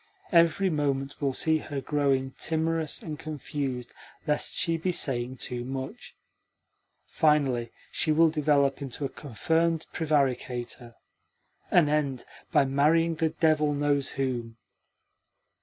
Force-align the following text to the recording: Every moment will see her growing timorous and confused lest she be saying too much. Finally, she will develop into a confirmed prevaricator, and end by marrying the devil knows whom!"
Every 0.31 0.71
moment 0.71 1.21
will 1.21 1.31
see 1.33 1.59
her 1.59 1.79
growing 1.79 2.31
timorous 2.39 3.03
and 3.03 3.19
confused 3.19 3.93
lest 4.25 4.57
she 4.57 4.75
be 4.77 4.91
saying 4.91 5.37
too 5.37 5.63
much. 5.63 6.15
Finally, 7.05 7.71
she 7.91 8.11
will 8.11 8.29
develop 8.29 8.81
into 8.81 9.05
a 9.05 9.09
confirmed 9.09 9.85
prevaricator, 9.93 10.95
and 11.69 11.87
end 11.87 12.25
by 12.51 12.65
marrying 12.65 13.13
the 13.13 13.29
devil 13.29 13.73
knows 13.73 14.09
whom!" 14.13 14.57